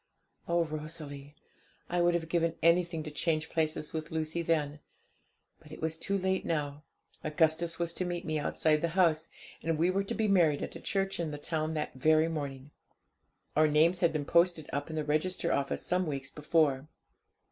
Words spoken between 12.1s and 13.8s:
morning. Our